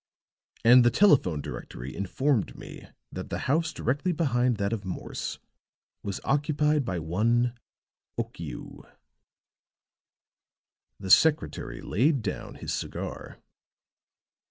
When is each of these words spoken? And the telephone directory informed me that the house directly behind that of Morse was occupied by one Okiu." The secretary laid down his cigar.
And 0.65 0.83
the 0.83 0.89
telephone 0.89 1.41
directory 1.41 1.95
informed 1.95 2.57
me 2.57 2.87
that 3.11 3.29
the 3.29 3.37
house 3.45 3.71
directly 3.71 4.11
behind 4.11 4.57
that 4.57 4.73
of 4.73 4.83
Morse 4.83 5.37
was 6.01 6.19
occupied 6.23 6.83
by 6.83 6.97
one 6.97 7.53
Okiu." 8.17 8.81
The 10.99 11.11
secretary 11.11 11.81
laid 11.83 12.23
down 12.23 12.55
his 12.55 12.73
cigar. 12.73 13.37